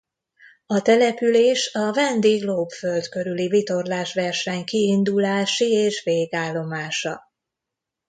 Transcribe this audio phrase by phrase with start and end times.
[0.65, 7.31] A település a Vendée Globe föld körüli vitorlásverseny kiindulási- és végállomása.